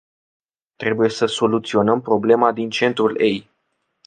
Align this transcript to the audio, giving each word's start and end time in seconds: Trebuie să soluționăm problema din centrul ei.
Trebuie 0.75 1.09
să 1.09 1.25
soluționăm 1.25 2.01
problema 2.01 2.51
din 2.51 2.69
centrul 2.69 3.19
ei. 3.19 3.49